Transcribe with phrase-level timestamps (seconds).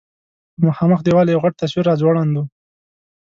[0.55, 2.41] په مخامخ دېوال یو غټ تصویر راځوړند و.